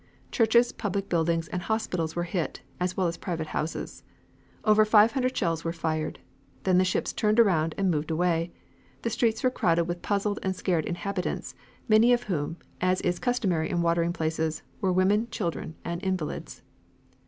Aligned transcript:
Churches, 0.31 0.71
public 0.71 1.09
buildings, 1.09 1.47
and 1.49 1.61
hospitals 1.61 2.15
were 2.15 2.23
hit, 2.23 2.61
as 2.79 2.97
well 2.97 3.05
as 3.05 3.17
private 3.17 3.45
houses. 3.53 4.01
Over 4.65 4.83
five 4.83 5.11
hundred 5.11 5.37
shells 5.37 5.63
were 5.63 5.71
fired. 5.71 6.17
Then 6.63 6.79
the 6.79 6.83
ships 6.85 7.13
turned 7.13 7.39
around 7.39 7.75
and 7.77 7.91
moved 7.91 8.09
away. 8.09 8.51
The 9.03 9.11
streets 9.11 9.43
were 9.43 9.51
crowded 9.51 9.83
with 9.83 10.01
puzzled 10.01 10.39
and 10.41 10.55
scared 10.55 10.87
inhabitants, 10.87 11.53
many 11.87 12.13
of 12.13 12.23
whom, 12.23 12.57
as 12.81 13.01
is 13.01 13.19
customary 13.19 13.69
in 13.69 13.83
watering 13.83 14.11
places, 14.11 14.63
were 14.81 14.91
women, 14.91 15.27
children 15.29 15.75
and 15.85 16.01
invalids. 16.03 16.63